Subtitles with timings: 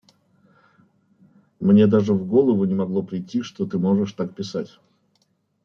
[1.59, 4.79] Мне даже в голову не могло прийти, что ты можешь так писать.